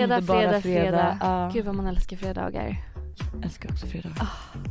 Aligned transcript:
fredag, 0.00 0.22
fredag, 0.22 0.60
fredag. 0.60 1.18
Ja. 1.20 1.50
Gud 1.54 1.64
vad 1.64 1.74
man 1.74 1.86
älskar 1.86 2.16
fredagar. 2.16 2.76
Jag 3.34 3.44
älskar 3.44 3.70
också 3.72 3.86
fredag. 3.86 4.10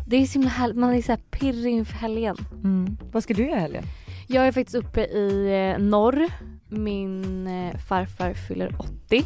Det 0.07 0.15
är 0.15 0.25
så 0.25 0.33
himla 0.33 0.49
härligt, 0.49 0.77
man 0.77 0.93
är 0.93 1.01
så 1.01 1.11
här 1.11 1.19
pirrig 1.31 1.73
inför 1.73 1.93
helgen. 1.93 2.37
Mm. 2.63 2.97
Vad 3.11 3.23
ska 3.23 3.33
du 3.33 3.45
göra 3.45 3.57
i 3.57 3.61
helgen? 3.61 3.83
Jag 4.27 4.47
är 4.47 4.51
faktiskt 4.51 4.75
uppe 4.75 5.01
i 5.01 5.47
eh, 5.75 5.83
norr. 5.83 6.27
Min 6.67 7.47
eh, 7.47 7.77
farfar 7.77 8.33
fyller 8.33 8.75
80. 8.79 9.23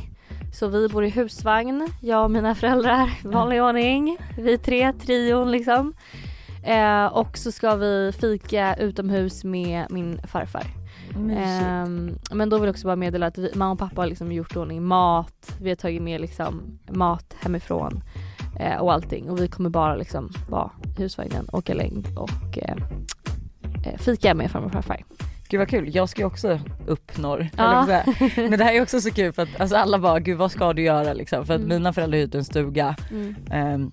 Så 0.54 0.68
vi 0.68 0.90
bor 0.90 1.06
i 1.06 1.10
husvagn, 1.10 1.90
jag 2.02 2.24
och 2.24 2.32
mina 2.32 2.56
föräldrar, 2.56 3.10
vanlig 3.24 3.64
ordning. 3.64 4.18
Vi 4.38 4.58
tre, 4.58 4.94
trion 4.94 5.52
liksom. 5.52 5.94
Eh, 6.64 7.06
och 7.06 7.38
så 7.38 7.52
ska 7.52 7.76
vi 7.76 8.12
fika 8.22 8.76
utomhus 8.76 9.44
med 9.44 9.86
min 9.90 10.20
farfar. 10.28 10.83
Ehm, 11.16 12.12
men 12.32 12.50
då 12.50 12.58
vill 12.58 12.66
jag 12.68 12.74
också 12.74 12.88
bara 12.88 12.96
meddela 12.96 13.26
att 13.28 13.38
vi, 13.38 13.52
mamma 13.56 13.72
och 13.72 13.80
pappa 13.80 14.02
har 14.02 14.08
liksom 14.08 14.32
gjort 14.32 14.56
ordning 14.56 14.84
mat, 14.84 15.56
vi 15.62 15.70
har 15.70 15.76
tagit 15.76 16.02
med 16.02 16.22
liksom 16.22 16.80
mat 16.90 17.36
hemifrån 17.40 18.04
eh, 18.60 18.78
och 18.78 18.94
allting 18.94 19.30
och 19.30 19.42
vi 19.42 19.48
kommer 19.48 19.70
bara 19.70 19.96
liksom 19.96 20.32
vara 20.50 20.72
i 20.98 21.02
husvagnen, 21.02 21.48
åka 21.52 21.74
längd 21.74 22.08
och 22.18 22.58
eh, 22.58 22.76
eh, 23.86 23.98
fika 24.00 24.34
med 24.34 24.52
farmor 24.52 24.68
och 24.68 24.74
farfar. 24.74 25.04
Gud 25.50 25.60
vad 25.60 25.70
kul, 25.70 25.96
jag 25.96 26.10
ska 26.10 26.22
ju 26.22 26.26
också 26.28 26.60
upp 26.88 27.18
norr. 27.18 27.50
Ja. 27.58 27.86
Men 28.36 28.52
det 28.58 28.64
här 28.64 28.74
är 28.74 28.82
också 28.82 29.02
så 29.02 29.12
kul 29.12 29.34
för 29.34 29.42
att 29.42 29.60
alltså 29.60 29.76
alla 29.76 30.00
bara, 30.00 30.20
gud 30.20 30.38
vad 30.38 30.52
ska 30.52 30.74
du 30.74 30.82
göra 30.82 31.14
liksom? 31.14 31.46
För 31.46 31.54
att 31.54 31.60
Mm. 31.62 31.70
mina 31.70 31.94
föräldrar 31.94 32.20
hyrt 32.20 32.36
en 32.36 32.46
stuga. 32.46 32.96
Mm. 33.12 33.36
Ehm, 33.52 33.92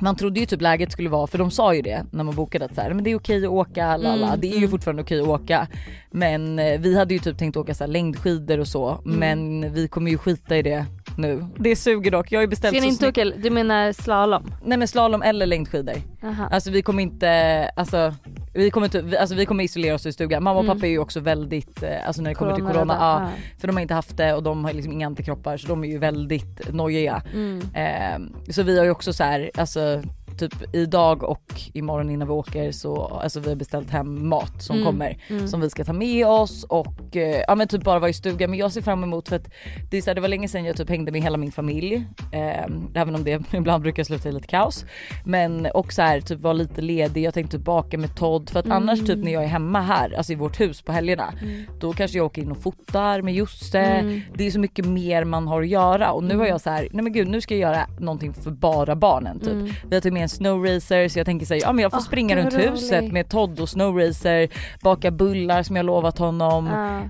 man 0.00 0.16
trodde 0.16 0.40
ju 0.40 0.46
typ 0.46 0.60
läget 0.60 0.92
skulle 0.92 1.08
vara, 1.08 1.26
för 1.26 1.38
de 1.38 1.50
sa 1.50 1.74
ju 1.74 1.82
det 1.82 2.04
när 2.10 2.24
man 2.24 2.34
bokade 2.34 2.64
att 2.64 2.74
så 2.74 2.80
här, 2.80 2.94
men 2.94 3.04
det 3.04 3.10
är 3.10 3.16
okej 3.16 3.44
att 3.44 3.50
åka, 3.50 3.96
lala. 3.96 4.26
Mm, 4.26 4.40
det 4.40 4.46
är 4.46 4.52
ju 4.52 4.56
mm. 4.58 4.70
fortfarande 4.70 5.02
okej 5.02 5.20
att 5.20 5.28
åka. 5.28 5.66
Men 6.10 6.58
eh, 6.58 6.80
vi 6.80 6.98
hade 6.98 7.14
ju 7.14 7.20
typ 7.20 7.38
tänkt 7.38 7.56
åka 7.56 7.74
så 7.74 7.84
här, 7.84 7.88
längdskidor 7.88 8.58
och 8.60 8.68
så, 8.68 9.00
Mm. 9.04 9.18
men 9.18 9.72
vi 9.74 9.88
kommer 9.88 10.10
ju 10.10 10.18
skita 10.18 10.56
i 10.56 10.62
det 10.62 10.86
nu. 11.16 11.46
Det 11.58 11.76
suger 11.76 12.10
dock, 12.10 12.32
jag 12.32 12.38
har 12.38 12.42
ju 12.42 12.48
beställt 12.48 12.76
Ska 12.76 12.82
så 12.82 12.88
inte 12.88 13.08
åka, 13.08 13.24
du 13.24 13.50
menar 13.50 13.92
slalom? 13.92 14.54
Nej 14.64 14.78
men 14.78 14.88
slalom 14.88 15.22
eller 15.22 15.46
längdskidor. 15.46 15.94
Aha. 16.22 16.48
Alltså 16.50 16.70
vi 16.70 16.82
kommer 16.82 17.02
inte, 17.02 17.30
alltså 17.76 18.14
vi 18.58 18.70
kommer, 18.70 19.02
vi- 19.02 19.16
alltså, 19.16 19.34
vi 19.36 19.46
kommer 19.46 19.64
isolera 19.64 19.94
oss 19.94 20.06
i 20.06 20.12
stugan. 20.12 20.42
Mamma 20.42 20.58
och 20.58 20.64
Mm. 20.64 20.76
pappa 20.76 20.86
är 20.86 20.90
ju 20.90 20.98
också 20.98 21.20
väldigt, 21.20 21.82
eh, 21.82 22.06
alltså 22.06 22.22
när 22.22 22.30
det 22.30 22.34
kommer 22.34 22.54
till 22.54 22.64
corona, 22.64 22.96
ja, 23.00 23.28
för 23.60 23.66
de 23.68 23.76
har 23.76 23.80
inte 23.80 23.94
haft 23.94 24.16
det 24.16 24.34
och 24.34 24.42
de 24.42 24.64
har 24.64 24.72
liksom 24.72 24.92
inga 24.92 25.06
antikroppar 25.06 25.56
så 25.56 25.68
de 25.68 25.84
är 25.84 25.88
ju 25.88 25.98
väldigt 25.98 26.72
nojiga. 26.72 27.22
Mm. 27.34 27.60
Eh, 27.74 28.52
så 28.52 28.62
vi 28.62 28.78
har 28.78 28.84
ju 28.84 28.90
också 28.90 29.12
så 29.12 29.24
här, 29.24 29.50
alltså 29.56 30.02
typ 30.38 30.74
idag 30.74 31.22
och 31.22 31.52
imorgon 31.72 32.10
innan 32.10 32.28
vi 32.28 32.34
åker 32.34 32.72
så, 32.72 33.04
alltså 33.04 33.40
vi 33.40 33.48
har 33.48 33.56
beställt 33.56 33.90
hem 33.90 34.28
mat 34.28 34.62
som 34.62 34.76
Mm. 34.76 34.86
kommer 34.86 35.18
Mm. 35.28 35.48
som 35.48 35.60
vi 35.60 35.70
ska 35.70 35.84
ta 35.84 35.92
med 35.92 36.26
oss 36.26 36.64
och 36.64 37.16
eh, 37.16 37.42
ja 37.48 37.54
men 37.54 37.68
typ 37.68 37.84
bara 37.84 37.98
vara 37.98 38.10
i 38.10 38.14
stugan 38.14 38.50
men 38.50 38.58
jag 38.58 38.72
ser 38.72 38.82
fram 38.82 39.02
emot 39.02 39.28
för 39.28 39.36
att 39.36 39.50
det 39.90 39.96
är 39.96 40.02
så 40.02 40.10
här, 40.10 40.14
det 40.14 40.20
var 40.20 40.28
länge 40.28 40.48
sedan 40.48 40.64
jag 40.64 40.76
typ 40.76 40.88
hängde 40.88 41.12
med 41.12 41.22
hela 41.22 41.36
min 41.36 41.52
familj. 41.52 42.04
Eh, 42.32 42.66
även 42.94 43.14
om 43.14 43.24
det 43.24 43.42
ibland 43.52 43.82
brukar 43.82 44.04
sluta 44.04 44.28
i 44.28 44.32
lite 44.32 44.46
kaos. 44.46 44.84
Men 45.24 45.66
och 45.66 45.92
så 45.92 46.02
här, 46.02 46.20
typ 46.20 46.40
vara 46.40 46.52
lite 46.52 46.80
ledig, 46.80 47.22
jag 47.24 47.34
tänkte 47.34 47.56
typ 47.56 47.64
baka 47.66 47.98
med 47.98 48.16
Todd 48.16 48.50
för 48.50 48.60
att 48.60 48.66
Mm. 48.66 48.76
annars 48.76 49.00
typ 49.06 49.18
när 49.24 49.32
jag 49.32 49.42
är 49.44 49.48
hemma 49.48 49.80
här, 49.80 50.12
alltså 50.16 50.32
i 50.32 50.36
vårt 50.36 50.60
hus 50.60 50.82
på 50.82 50.92
helgerna, 50.92 51.32
Mm. 51.42 51.64
då 51.80 51.92
kanske 51.92 52.16
jag 52.18 52.26
åker 52.26 52.42
in 52.42 52.50
och 52.50 52.62
fotar 52.62 53.22
med 53.22 53.34
Josse. 53.34 53.78
Mm. 53.80 54.20
Det 54.34 54.46
är 54.46 54.50
så 54.50 54.60
mycket 54.60 54.86
mer 54.86 55.24
man 55.24 55.46
har 55.48 55.62
att 55.62 55.68
göra 55.68 56.12
och 56.12 56.24
nu 56.24 56.36
har 56.36 56.46
jag 56.46 56.60
så 56.60 56.70
här, 56.70 56.88
nej 56.92 57.02
men 57.04 57.12
gud 57.12 57.28
nu 57.28 57.40
ska 57.40 57.54
jag 57.56 57.72
göra 57.72 57.86
någonting 58.00 58.34
för 58.34 58.50
bara 58.50 58.96
barnen 58.96 59.38
typ. 59.40 59.48
Mm. 59.52 59.64
Vi 59.88 59.96
har 59.96 60.00
tagit 60.00 60.12
med 60.12 60.27
en 60.28 60.36
snowracer 60.36 61.08
så 61.08 61.18
jag 61.18 61.26
tänker 61.26 61.46
säga 61.46 61.60
ja 61.66 61.72
men 61.72 61.82
jag 61.82 61.90
får 61.92 61.98
Åh, 61.98 62.04
springa 62.04 62.36
runt 62.36 62.52
vad 62.52 62.62
huset 62.62 63.12
med 63.12 63.28
Todd 63.28 63.60
och 63.60 63.68
snowracer, 63.68 64.48
baka 64.82 65.10
bullar 65.10 65.62
som 65.62 65.76
jag 65.76 65.86
lovat 65.86 66.18
honom. 66.18 66.66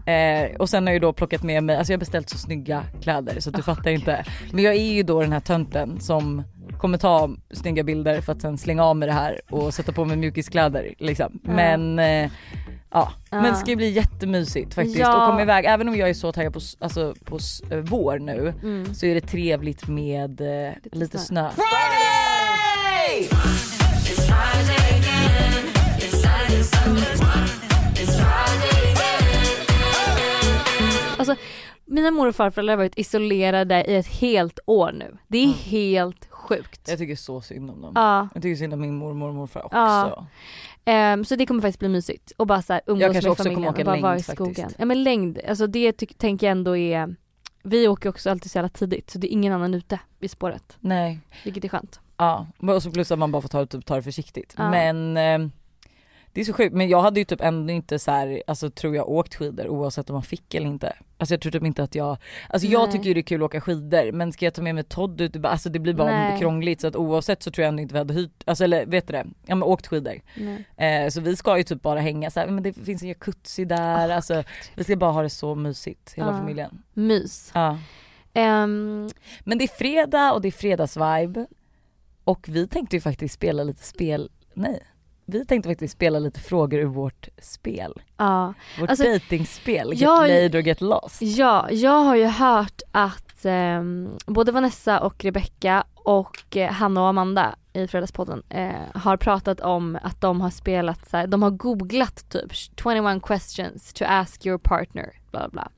Ja. 0.06 0.12
Eh, 0.12 0.56
och 0.56 0.68
sen 0.68 0.86
har 0.86 0.90
jag 0.92 0.94
ju 0.94 1.00
då 1.00 1.12
plockat 1.12 1.42
med 1.42 1.64
mig, 1.64 1.76
alltså 1.76 1.92
jag 1.92 1.96
har 1.96 2.00
beställt 2.00 2.30
så 2.30 2.38
snygga 2.38 2.82
kläder 3.02 3.40
så 3.40 3.50
att 3.50 3.54
du 3.56 3.60
Åh, 3.60 3.64
fattar 3.64 3.90
inte. 3.90 4.24
Men 4.52 4.64
jag 4.64 4.74
är 4.74 4.92
ju 4.92 5.02
då 5.02 5.20
den 5.20 5.32
här 5.32 5.40
tönten 5.40 6.00
som 6.00 6.42
kommer 6.78 6.98
ta 6.98 7.30
snygga 7.50 7.82
bilder 7.82 8.20
för 8.20 8.32
att 8.32 8.40
sen 8.42 8.58
slänga 8.58 8.84
av 8.84 8.96
med 8.96 9.08
det 9.08 9.12
här 9.12 9.40
och 9.50 9.74
sätta 9.74 9.92
på 9.92 10.04
mig 10.04 10.16
mjukiskläder 10.16 10.94
liksom. 10.98 11.40
Ja. 11.44 11.52
Men 11.52 11.98
eh, 11.98 12.30
ja, 12.90 13.12
Ja. 13.30 13.40
men 13.42 13.44
det 13.52 13.54
ska 13.54 13.70
ju 13.70 13.76
bli 13.76 13.90
jättemysigt 13.90 14.74
faktiskt 14.74 14.98
Ja. 14.98 15.20
och 15.22 15.26
komma 15.30 15.42
iväg. 15.42 15.64
Även 15.64 15.88
om 15.88 15.96
jag 15.96 16.08
är 16.10 16.14
så 16.14 16.32
taggad 16.32 16.52
på, 16.52 16.60
alltså, 16.78 17.14
på 17.24 17.38
eh, 17.70 17.78
vår 17.78 18.18
nu 18.18 18.54
Mm. 18.62 18.94
så 18.94 19.06
är 19.06 19.14
det 19.14 19.20
trevligt 19.20 19.88
med 19.88 20.40
eh, 20.40 20.72
lite, 20.92 21.18
snö. 21.18 21.50
snö. 21.54 21.64
Alltså, 31.18 31.36
mina 31.84 32.10
mor 32.10 32.28
och 32.28 32.34
farföräldrar 32.36 32.72
har 32.72 32.78
varit 32.78 32.98
isolerade 32.98 33.84
i 33.88 33.94
ett 33.96 34.06
helt 34.06 34.58
år 34.66 34.92
nu. 34.92 35.16
Det 35.28 35.38
är 35.38 35.44
Mm. 35.44 35.56
helt 35.58 36.26
sjukt. 36.30 36.80
Jag 36.88 36.98
tycker 36.98 37.16
så 37.16 37.40
synd 37.40 37.70
om 37.70 37.80
dem. 37.82 37.92
Ja, 37.94 38.28
Jag 38.34 38.42
tycker 38.42 38.56
synd 38.56 38.74
om 38.74 38.80
min 38.80 38.94
mormor 38.94 39.28
och 39.28 39.34
morfar 39.34 39.64
också. 39.64 39.76
Ja. 39.76 40.26
ehm, 40.84 41.24
så 41.24 41.36
det 41.36 41.46
kommer 41.46 41.60
faktiskt 41.60 41.78
bli 41.78 41.88
mysigt. 41.88 42.32
Och 42.36 42.46
bara 42.46 42.62
så 42.62 42.72
här, 42.72 42.82
umgås 42.86 43.02
Jag 43.02 43.12
kanske 43.12 43.26
med 43.28 43.32
också 43.32 43.42
kommer 43.44 43.54
familjen 43.54 43.74
åka 43.74 43.92
längd 43.92 44.02
vara 44.02 44.16
i 44.16 44.22
faktiskt. 44.22 44.34
skogen. 44.36 44.70
Ja 44.78 44.84
men 44.84 45.02
längd, 45.02 45.38
alltså 45.48 45.66
det 45.66 45.92
tänker 46.18 46.46
jag 46.46 46.52
ändå 46.52 46.76
är 46.76 47.14
vi 47.62 47.88
åker 47.88 48.08
också 48.08 48.30
alltid 48.30 48.50
så 48.50 48.58
jävla 48.58 48.68
tidigt 48.68 49.10
så 49.10 49.18
det 49.18 49.26
är 49.26 49.32
ingen 49.32 49.52
annan 49.52 49.74
ute 49.74 50.00
vid 50.18 50.30
spåret. 50.30 50.76
Nej. 50.80 51.20
Vilket 51.44 51.64
är 51.64 51.68
skönt. 51.68 52.00
Ja, 52.18 52.46
och 52.74 52.82
så 52.82 52.90
plus 52.90 53.10
att 53.10 53.18
man 53.18 53.32
bara 53.32 53.42
får 53.42 53.48
ta, 53.48 53.66
typ, 53.66 53.86
ta 53.86 53.96
det 53.96 54.02
försiktigt. 54.02 54.54
Ja. 54.58 54.70
Men 54.70 55.16
eh, 55.16 55.48
det 56.32 56.40
är 56.40 56.44
så 56.44 56.52
sjukt, 56.52 56.74
men 56.74 56.88
jag 56.88 57.00
hade 57.02 57.20
ju 57.20 57.24
typ 57.24 57.40
ändå 57.40 57.72
inte 57.72 57.98
så 57.98 58.10
här, 58.10 58.42
alltså 58.46 58.70
tror 58.70 58.96
jag 58.96 59.08
åkt 59.08 59.34
skidor 59.34 59.68
oavsett 59.68 60.10
om 60.10 60.14
man 60.14 60.22
fick 60.22 60.54
eller 60.54 60.66
inte. 60.66 60.92
Alltså 61.18 61.34
jag 61.34 61.40
tror 61.40 61.52
typ 61.52 61.64
inte 61.64 61.82
att 61.82 61.94
jag, 61.94 62.16
alltså 62.48 62.68
jag 62.68 62.82
Nej. 62.82 62.92
tycker 62.92 63.04
ju 63.06 63.14
det 63.14 63.20
är 63.20 63.22
kul 63.22 63.40
att 63.42 63.46
åka 63.46 63.60
skidor 63.60 64.12
men 64.12 64.32
ska 64.32 64.44
jag 64.44 64.54
ta 64.54 64.62
med 64.62 64.74
mig 64.74 64.84
Todd 64.84 65.20
ut, 65.20 65.44
alltså 65.44 65.68
det 65.68 65.78
blir 65.78 65.94
bara 65.94 66.10
Nej. 66.10 66.38
krångligt 66.38 66.80
så 66.80 66.86
att 66.86 66.96
oavsett 66.96 67.42
så 67.42 67.50
tror 67.50 67.62
jag 67.62 67.68
ändå 67.68 67.82
inte 67.82 67.94
vi 67.94 67.98
hade 67.98 68.14
hyrt, 68.14 68.42
alltså 68.46 68.64
eller 68.64 68.86
vet 68.86 69.06
du 69.06 69.12
det, 69.12 69.26
ja 69.46 69.54
men 69.54 69.62
åkt 69.62 69.86
skidor. 69.86 70.20
Eh, 70.76 71.08
så 71.08 71.20
vi 71.20 71.36
ska 71.36 71.58
ju 71.58 71.64
typ 71.64 71.82
bara 71.82 72.00
hänga 72.00 72.30
så 72.30 72.40
här, 72.40 72.46
men 72.46 72.62
det 72.62 72.72
finns 72.72 73.02
en 73.02 73.08
jacuzzi 73.08 73.64
där, 73.64 74.08
alltså 74.08 74.42
vi 74.74 74.84
ska 74.84 74.96
bara 74.96 75.12
ha 75.12 75.22
det 75.22 75.30
så 75.30 75.54
mysigt 75.54 76.12
hela 76.14 76.30
Ja. 76.30 76.38
familjen. 76.38 76.82
Mys. 76.92 77.50
Ja. 77.54 77.78
Ehm, 78.34 79.08
Men 79.40 79.58
det 79.58 79.64
är 79.64 79.68
fredag 79.78 80.32
och 80.32 80.40
det 80.40 80.48
är 80.48 80.52
fredagsvibe. 80.52 81.46
Och 82.28 82.46
vi 82.48 82.66
tänkte 82.68 82.96
ju 82.96 83.00
faktiskt 83.00 83.34
spela 83.34 83.62
lite 83.64 83.82
spel, 83.84 84.30
nej. 84.54 84.80
Vi 85.26 85.44
tänkte 85.46 85.68
faktiskt 85.68 85.94
spela 85.94 86.18
lite 86.18 86.40
frågor 86.40 86.80
ur 86.80 86.84
vårt 86.86 87.28
spel. 87.38 87.92
ja. 88.16 88.54
Vårt 88.80 88.90
Alltså, 88.90 89.04
datingspel, 89.04 89.90
Get 89.92 90.00
jag- 90.00 90.28
laid 90.28 90.54
or 90.54 90.60
get 90.60 90.80
lost. 90.80 91.22
ja, 91.22 91.70
jag 91.70 92.04
har 92.04 92.16
ju 92.16 92.24
hört 92.26 92.82
att 92.92 93.44
ehm, 93.44 94.08
både 94.26 94.52
Vanessa 94.52 95.00
och 95.00 95.24
Rebecca 95.24 95.84
och 95.94 96.56
eh, 96.56 96.70
Hanna 96.72 97.00
och 97.02 97.08
Amanda 97.08 97.54
i 97.72 97.86
Fredagspodden 97.86 98.42
eh, 98.48 98.70
har 98.94 99.16
pratat 99.16 99.60
om 99.60 99.98
att 100.02 100.20
de 100.20 100.40
har 100.40 100.50
spelat 100.50 101.08
så 101.08 101.16
här, 101.16 101.26
de 101.26 101.42
har 101.42 101.50
googlat 101.50 102.28
typ 102.30 102.52
21 102.54 103.22
questions 103.22 103.92
to 103.92 104.04
ask 104.08 104.46
your 104.46 104.58
partner, 104.58 105.10
bla 105.30 105.40
bla 105.40 105.48
bla. 105.48 105.62
Eh, 105.62 105.77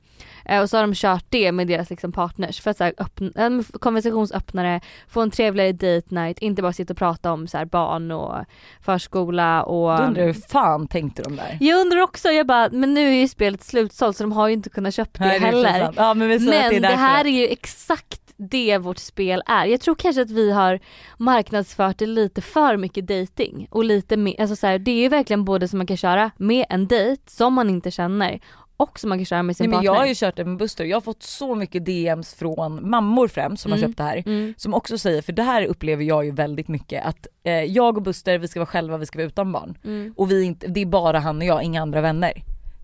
och 0.61 0.69
så 0.69 0.77
har 0.77 0.81
de 0.81 0.93
kört 0.95 1.25
det 1.29 1.51
med 1.51 1.67
deras 1.67 1.89
liksom 1.89 2.11
partners 2.11 2.61
för 2.61 2.71
att 2.71 2.77
så 2.77 2.83
här, 2.83 2.93
öppna, 2.97 3.31
ähm, 3.35 3.63
konversationsöppnare, 3.63 4.81
få 5.07 5.21
en 5.21 5.31
trevligare 5.31 5.71
date 5.71 6.15
night, 6.15 6.39
inte 6.39 6.61
bara 6.61 6.73
sitta 6.73 6.93
och 6.93 6.97
prata 6.97 7.31
om 7.31 7.47
så 7.47 7.57
här, 7.57 7.65
barn 7.65 8.11
och 8.11 8.35
förskola 8.81 9.63
och 9.63 9.97
Då 9.97 10.03
undrar 10.03 10.25
hur 10.25 10.33
fan 10.33 10.87
tänkte 10.87 11.23
de 11.23 11.35
där? 11.35 11.57
Jag 11.59 11.81
undrar 11.81 12.01
också, 12.01 12.29
jag 12.29 12.47
bara, 12.47 12.69
men 12.71 12.93
nu 12.93 13.09
är 13.09 13.21
ju 13.21 13.27
spelet 13.27 13.63
slutsålt 13.63 14.17
så 14.17 14.23
de 14.23 14.31
har 14.31 14.47
ju 14.47 14.53
inte 14.53 14.69
kunnat 14.69 14.93
köpa 14.93 15.23
det 15.23 15.27
Nej, 15.29 15.37
är 15.37 15.41
heller. 15.41 15.93
Ja 15.95 16.13
men 16.13 16.29
det 16.29 16.39
Men 16.39 16.73
det 16.73 16.79
därför. 16.79 16.97
här 16.97 17.25
är 17.25 17.29
ju 17.29 17.47
exakt 17.47 18.21
det 18.49 18.77
vårt 18.77 18.97
spel 18.97 19.43
är. 19.45 19.65
Jag 19.65 19.81
tror 19.81 19.95
kanske 19.95 20.21
att 20.21 20.31
vi 20.31 20.51
har 20.51 20.79
marknadsfört 21.17 21.97
det 21.97 22.05
lite 22.05 22.41
för 22.41 22.77
mycket 22.77 23.07
dating 23.07 23.67
och 23.71 23.83
lite 23.83 24.17
mer, 24.17 24.41
alltså 24.41 24.55
så 24.55 24.67
här, 24.67 24.79
det 24.79 24.91
är 24.91 25.01
ju 25.01 25.09
verkligen 25.09 25.45
både 25.45 25.67
som 25.67 25.79
man 25.79 25.87
kan 25.87 25.97
köra 25.97 26.31
med 26.37 26.65
en 26.69 26.87
dejt 26.87 27.21
som 27.31 27.53
man 27.53 27.69
inte 27.69 27.91
känner 27.91 28.39
och 28.81 28.99
som 28.99 29.09
man 29.09 29.17
kan 29.17 29.25
köra 29.25 29.43
med 29.43 29.57
sin 29.57 29.63
Nej, 29.63 29.69
men 29.69 29.77
partner. 29.77 29.91
jag 29.93 29.99
har 29.99 30.05
ju 30.07 30.13
kört 30.15 30.35
det 30.35 30.45
med 30.45 30.57
Buster, 30.57 30.85
jag 30.85 30.95
har 30.95 31.01
fått 31.01 31.23
så 31.23 31.55
mycket 31.55 31.85
DMs 31.85 32.33
från 32.33 32.89
mammor 32.89 33.27
främst 33.27 33.63
som 33.63 33.71
har 33.71 33.77
Mm. 33.77 33.89
köpt 33.89 33.97
det 33.97 34.03
här. 34.03 34.23
mm. 34.25 34.53
Som 34.57 34.73
också 34.73 34.97
säger, 34.97 35.21
för 35.21 35.33
det 35.33 35.43
här 35.43 35.65
upplever 35.65 36.03
jag 36.03 36.25
ju 36.25 36.31
väldigt 36.31 36.67
mycket 36.67 37.05
att 37.05 37.27
eh, 37.43 37.53
jag 37.63 37.97
och 37.97 38.03
Buster 38.03 38.37
vi 38.37 38.47
ska 38.47 38.59
vara 38.59 38.67
själva, 38.67 38.97
vi 38.97 39.05
ska 39.05 39.19
vara 39.19 39.27
utan 39.27 39.51
barn. 39.51 39.77
Mm. 39.83 40.13
Och 40.17 40.31
vi 40.31 40.43
inte, 40.43 40.67
det 40.67 40.79
är 40.81 40.85
bara 40.85 41.19
han 41.19 41.37
och 41.37 41.43
jag, 41.43 41.63
inga 41.63 41.81
andra 41.81 42.01
vänner. 42.01 42.31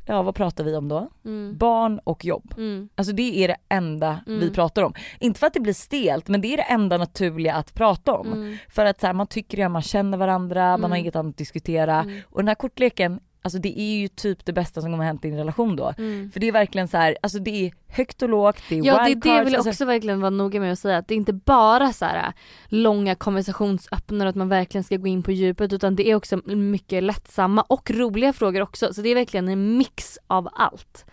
Ja 0.09 0.21
vad 0.21 0.35
pratar 0.35 0.63
vi 0.63 0.75
om 0.75 0.87
då? 0.87 1.09
Mm. 1.25 1.57
Barn 1.57 1.99
och 2.03 2.25
jobb. 2.25 2.53
Mm. 2.57 2.89
Alltså 2.95 3.13
det 3.13 3.43
är 3.43 3.47
det 3.47 3.55
enda 3.69 4.19
vi 4.27 4.33
Mm. 4.33 4.53
pratar 4.53 4.81
om. 4.83 4.93
Inte 5.19 5.39
för 5.39 5.47
att 5.47 5.53
det 5.53 5.59
blir 5.59 5.73
stelt 5.73 6.27
men 6.27 6.41
det 6.41 6.53
är 6.53 6.57
det 6.57 6.63
enda 6.63 6.97
naturliga 6.97 7.53
att 7.53 7.73
prata 7.73 8.13
om. 8.13 8.57
För 8.69 8.85
att 8.85 8.99
så 8.99 9.07
här, 9.07 9.13
man 9.13 9.27
tycker 9.27 9.65
att 9.65 9.71
man 9.71 9.81
känner 9.81 10.17
varandra, 10.17 10.77
man 10.77 10.91
har 10.91 10.97
inget 10.97 11.15
annat 11.15 11.29
att 11.33 11.37
diskutera. 11.37 12.05
Och 12.25 12.39
den 12.39 12.47
här 12.47 12.55
kortleken, 12.55 13.19
alltså 13.47 13.59
det 13.59 13.79
är 13.79 13.97
ju 13.97 14.07
typ 14.07 14.45
det 14.45 14.53
bästa 14.53 14.81
som 14.81 14.91
kommer 14.91 15.05
hänt 15.05 15.25
i 15.25 15.27
en 15.27 15.37
relation 15.37 15.75
då. 15.75 15.93
Mm. 15.97 16.31
För 16.31 16.39
det 16.39 16.47
är 16.47 16.51
verkligen 16.51 16.87
så 16.87 16.97
här, 16.97 17.17
alltså 17.21 17.39
det 17.39 17.65
är 17.65 17.71
högt 17.87 18.21
och 18.21 18.29
lågt, 18.29 18.57
det 18.69 18.77
är 18.77 18.85
Ja 18.85 18.93
det, 18.93 19.03
det 19.03 19.09
wildcards, 19.09 19.45
vill 19.45 19.53
jag 19.53 19.59
alltså, 19.59 19.69
också 19.69 19.85
verkligen 19.85 20.21
vara 20.21 20.29
noga 20.29 20.59
med 20.59 20.71
att 20.71 20.79
säga 20.79 20.97
att 20.97 21.07
det 21.07 21.13
är 21.13 21.17
inte 21.17 21.33
bara 21.33 21.93
så 21.93 22.05
här 22.05 22.27
äh, 22.27 22.33
långa 22.67 23.15
konversationsöppnare 23.15 24.29
att 24.29 24.35
man 24.35 24.49
verkligen 24.49 24.83
ska 24.83 24.97
gå 24.97 25.07
in 25.07 25.23
på 25.23 25.31
djupet 25.31 25.73
utan 25.73 25.95
det 25.95 26.09
är 26.11 26.15
också 26.15 26.41
mycket 26.45 27.03
lättsamma 27.03 27.61
och 27.61 27.91
roliga 27.91 28.33
frågor 28.33 28.61
också 28.61 28.93
så 28.93 29.01
det 29.01 29.09
är 29.09 29.15
verkligen 29.15 29.47
en 29.47 29.77
mix 29.77 30.17
av 30.27 30.49
allt. 30.53 31.05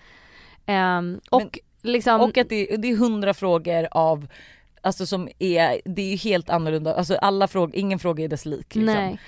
Ehm, 0.66 1.20
och 1.30 1.58
liksom, 1.82 2.20
Och 2.20 2.38
att 2.38 2.48
det, 2.48 2.76
det 2.76 2.90
är 2.90 2.96
hundra 2.96 3.34
frågor 3.34 3.88
av, 3.90 4.26
alltså 4.84 5.06
som 5.06 5.28
är, 5.38 5.80
det 5.84 6.02
är 6.02 6.10
ju 6.10 6.16
helt 6.16 6.50
annorlunda, 6.50 6.94
alltså 6.94 7.16
alla 7.16 7.48
frågor, 7.48 7.76
ingen 7.76 7.98
fråga 7.98 8.24
är 8.24 8.28
dess 8.28 8.46
lik 8.46 8.74
liksom. 8.74 8.94
Nej. 8.94 9.18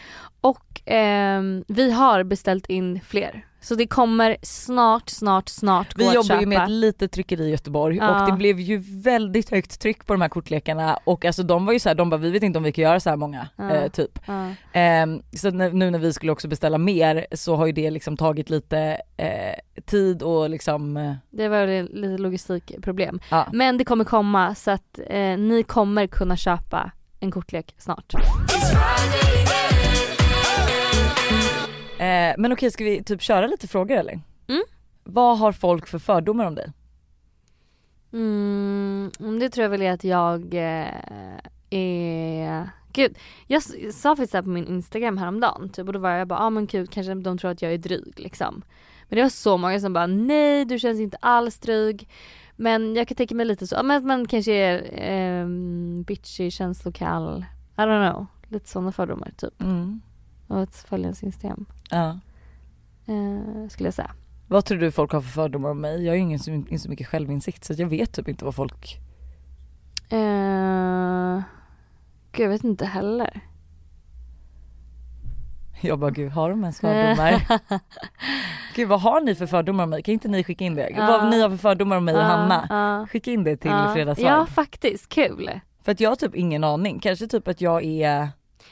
Och 0.40 0.90
eh, 0.90 1.42
vi 1.68 1.90
har 1.90 2.24
beställt 2.24 2.66
in 2.66 3.00
fler. 3.00 3.46
Så 3.60 3.74
det 3.74 3.86
kommer 3.86 4.36
snart, 4.42 5.08
snart, 5.08 5.48
snart 5.48 5.94
gå 5.94 6.02
Vi 6.02 6.08
att 6.08 6.14
jobbar 6.14 6.26
köpa. 6.28 6.40
ju 6.40 6.46
med 6.46 6.62
ett 6.62 6.70
litet 6.70 7.12
tryckeri 7.12 7.44
i 7.44 7.50
Göteborg 7.50 7.96
Ja. 7.96 8.20
och 8.24 8.30
det 8.30 8.36
blev 8.36 8.60
ju 8.60 8.78
väldigt 9.02 9.50
högt 9.50 9.80
tryck 9.80 10.06
på 10.06 10.12
de 10.14 10.20
här 10.20 10.28
kortlekarna 10.28 10.98
och 11.04 11.24
alltså 11.24 11.42
de 11.42 11.66
var 11.66 11.72
ju 11.72 11.78
så 11.78 11.88
här, 11.88 11.96
de 11.96 12.10
bara 12.10 12.16
vi 12.16 12.30
vet 12.30 12.42
inte 12.42 12.58
om 12.58 12.62
vi 12.62 12.72
kan 12.72 12.82
göra 12.84 13.00
så 13.00 13.10
här 13.10 13.16
många 13.16 13.48
Ja. 13.56 13.70
eh, 13.70 13.88
typ. 13.90 14.18
Ja. 14.26 14.50
Ehm, 14.72 15.22
så 15.32 15.50
nu 15.50 15.90
när 15.90 15.98
vi 15.98 16.12
skulle 16.12 16.32
också 16.32 16.48
beställa 16.48 16.78
mer 16.78 17.26
så 17.32 17.56
har 17.56 17.66
ju 17.66 17.72
det 17.72 17.90
liksom 17.90 18.16
tagit 18.16 18.50
lite 18.50 19.00
eh, 19.16 19.82
tid 19.86 20.22
och 20.22 20.50
liksom, 20.50 20.96
eh, 20.96 21.14
Det 21.30 21.48
var 21.48 21.66
lite 21.94 22.22
logistikproblem. 22.22 23.20
ja. 23.30 23.46
Men 23.52 23.78
det 23.78 23.84
kommer 23.84 24.04
komma 24.04 24.54
så 24.54 24.70
att 24.70 24.98
eh, 25.06 25.38
ni 25.38 25.64
kommer 25.68 26.06
kunna 26.06 26.36
köpa 26.36 26.90
en 27.20 27.30
kortlek 27.30 27.74
snart. 27.78 28.12
Eh, 31.98 32.34
men 32.38 32.52
okej 32.52 32.70
ska 32.70 32.84
vi 32.84 33.02
typ 33.02 33.22
köra 33.22 33.46
lite 33.46 33.68
frågor 33.68 33.96
eller? 33.96 34.20
Mm. 34.48 34.62
Vad 35.04 35.38
har 35.38 35.52
folk 35.52 35.86
för 35.86 35.98
fördomar 35.98 36.44
om 36.44 36.54
dig? 36.54 36.72
Mm, 38.12 39.10
det 39.40 39.50
tror 39.50 39.62
jag 39.62 39.70
väl 39.70 39.82
är 39.82 39.92
att 39.92 40.04
jag 40.04 40.54
eh, 40.54 41.40
är... 41.70 42.70
Gud, 42.92 43.18
jag 43.46 43.62
sa 43.94 44.16
faktiskt 44.16 44.32
det 44.32 44.38
här 44.38 44.42
på 44.42 44.48
min 44.48 44.66
instagram 44.66 45.18
häromdagen 45.18 45.68
typ, 45.68 45.86
och 45.86 45.92
då 45.92 45.98
var 45.98 46.10
jag 46.10 46.28
bara, 46.28 46.38
ja 46.38 46.44
ah, 46.44 46.50
men 46.50 46.66
gud 46.66 46.90
kanske 46.90 47.14
de 47.14 47.38
tror 47.38 47.50
att 47.50 47.62
jag 47.62 47.72
är 47.72 47.78
dryg 47.78 48.20
liksom. 48.20 48.62
Men 49.08 49.16
det 49.16 49.22
var 49.22 49.28
så 49.28 49.56
många 49.56 49.80
som 49.80 49.92
bara, 49.92 50.06
nej 50.06 50.64
du 50.64 50.78
känns 50.78 51.00
inte 51.00 51.16
alls 51.20 51.58
dryg. 51.58 52.08
Men 52.56 52.96
jag 52.96 53.08
kan 53.08 53.16
tänka 53.16 53.34
mig 53.34 53.46
lite 53.46 53.66
så, 53.66 53.74
ja, 53.74 53.82
men 53.82 53.96
att 53.96 54.04
man 54.04 54.28
kanske 54.28 54.52
är 54.52 54.82
eh, 55.10 55.48
bitchy, 56.04 56.50
känslokall, 56.50 57.44
I 57.76 57.80
don't 57.80 58.12
know. 58.12 58.26
Lite 58.48 58.68
sådana 58.68 58.92
fördomar 58.92 59.32
typ. 59.36 59.62
Mm. 59.62 60.00
Och 60.46 60.68
ens 60.92 61.22
Instagram. 61.22 61.66
Ja. 61.90 62.18
Eh, 63.06 63.68
skulle 63.68 63.86
jag 63.86 63.94
säga. 63.94 64.10
Vad 64.48 64.64
tror 64.64 64.78
du 64.78 64.90
folk 64.90 65.12
har 65.12 65.20
för 65.20 65.28
fördomar 65.28 65.70
om 65.70 65.80
mig? 65.80 66.04
Jag 66.04 66.10
har 66.12 66.16
ju 66.16 66.22
ingen 66.22 66.38
så, 66.38 66.50
inte 66.50 66.78
så 66.78 66.90
mycket 66.90 67.06
självinsikt 67.06 67.64
så 67.64 67.72
jag 67.76 67.86
vet 67.86 68.12
typ 68.12 68.28
inte 68.28 68.44
vad 68.44 68.54
folk 68.54 68.98
Eh, 70.08 71.42
gud 72.32 72.44
jag 72.44 72.48
vet 72.50 72.64
inte 72.64 72.86
heller. 72.86 73.40
Jag 75.80 75.98
bara 75.98 76.10
gud 76.10 76.32
har 76.32 76.50
de 76.50 76.60
ens 76.60 76.80
fördomar? 76.80 77.60
gud 78.74 78.88
vad 78.88 79.00
har 79.00 79.20
ni 79.20 79.34
för 79.34 79.46
fördomar 79.46 79.84
om 79.84 79.90
mig? 79.90 80.02
Kan 80.02 80.12
inte 80.12 80.28
ni 80.28 80.44
skicka 80.44 80.64
in 80.64 80.74
det? 80.74 80.90
Ja. 80.90 81.06
Vad 81.06 81.30
ni 81.30 81.40
har 81.42 81.50
för 81.50 81.56
fördomar 81.56 81.96
om 81.96 82.04
mig 82.04 82.14
och 82.14 82.22
Hanna? 82.22 82.66
ja. 82.70 83.06
Skicka 83.06 83.30
in 83.30 83.44
det 83.44 83.56
till 83.56 83.70
Ja. 83.70 83.92
Fredagsvibe. 83.94 84.30
Ja 84.30 84.46
faktiskt, 84.46 85.08
kul. 85.08 85.60
För 85.82 85.92
att 85.92 86.00
jag 86.00 86.10
har 86.10 86.16
typ 86.16 86.34
ingen 86.34 86.64
aning, 86.64 86.98
kanske 86.98 87.26
typ 87.26 87.48
att 87.48 87.60
jag 87.60 87.84
är 87.84 88.28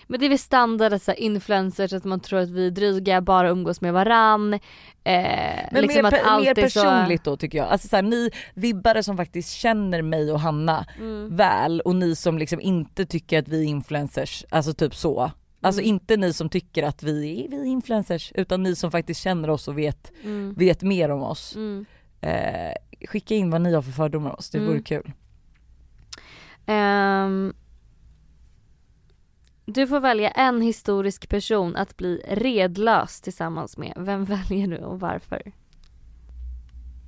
Men 0.07 0.21
det 0.21 0.27
är 0.27 0.29
väl 0.29 0.39
standard 0.39 0.93
att 0.93 1.03
så 1.03 1.11
här, 1.11 1.19
influencers, 1.21 1.93
att 1.93 2.05
man 2.05 2.21
tror 2.21 2.39
att 2.39 2.51
vi 2.51 2.67
är 2.67 2.71
dryga, 2.71 3.21
bara 3.21 3.49
umgås 3.49 3.81
med 3.81 3.93
varann. 3.93 4.55
Eh, 4.55 4.61
Men 5.05 5.83
liksom 5.83 6.03
mer, 6.03 6.05
att 6.15 6.25
allt 6.25 6.45
mer 6.45 6.59
är 6.59 6.69
så... 6.69 6.81
personligt 6.81 7.25
då 7.25 7.37
tycker 7.37 7.59
jag. 7.59 7.69
Alltså 7.69 7.89
såhär, 7.89 8.03
ni 8.03 8.31
vibbare 8.55 9.03
som 9.03 9.17
faktiskt 9.17 9.53
känner 9.53 10.03
mig 10.03 10.33
och 10.33 10.41
Hanna 10.41 10.87
Mm. 10.99 11.37
väl 11.37 11.81
och 11.81 11.97
ni 11.97 12.17
som 12.17 12.39
liksom 12.39 12.61
inte 12.61 13.07
tycker 13.07 13.39
att 13.39 13.49
vi 13.49 13.61
är 13.61 13.65
influencers, 13.69 14.45
alltså 14.51 14.75
typ 14.75 14.95
så. 14.95 15.31
Alltså 15.61 15.81
Mm. 15.81 15.89
inte 15.95 16.17
ni 16.17 16.33
som 16.33 16.49
tycker 16.49 16.83
att 16.83 17.03
vi 17.03 17.45
är, 17.45 17.49
vi 17.51 17.57
är 17.61 17.65
influencers 17.65 18.33
utan 18.35 18.63
ni 18.63 18.77
som 18.77 18.91
faktiskt 18.91 19.21
känner 19.23 19.51
oss 19.51 19.69
och 19.69 19.79
vet, 19.79 20.13
Mm. 20.25 20.55
vet 20.55 20.83
mer 20.83 21.11
om 21.11 21.23
oss. 21.23 21.57
Mm. 21.57 21.85
Eh, 22.21 22.73
skicka 23.09 23.35
in 23.35 23.51
vad 23.51 23.61
ni 23.61 23.75
har 23.75 23.83
för 23.83 23.93
fördomar 23.93 24.31
om 24.31 24.37
oss, 24.37 24.51
det 24.51 24.59
vore 24.59 24.71
Mm. 24.71 24.83
kul. 24.83 25.13
Ehm, 26.67 27.55
du 29.67 29.87
får 29.87 30.01
välja 30.01 30.31
en 30.31 30.61
historisk 30.61 31.29
person 31.29 31.77
att 31.77 31.97
bli 31.97 32.23
redlös 32.29 33.21
tillsammans 33.21 33.77
med. 33.77 33.93
Vem 33.97 34.25
väljer 34.25 34.67
du 34.67 34.79
och 34.79 35.01
varför? 35.01 35.53